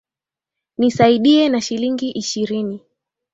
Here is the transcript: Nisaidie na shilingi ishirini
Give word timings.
Nisaidie 0.77 1.49
na 1.49 1.61
shilingi 1.61 2.09
ishirini 2.11 2.79